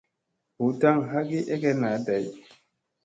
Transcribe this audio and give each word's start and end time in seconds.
Hut 0.59 0.75
taŋ 0.81 0.97
ha 1.09 1.19
ki 1.29 1.39
egen 1.53 1.77
naa 1.83 1.97
day. 2.05 2.25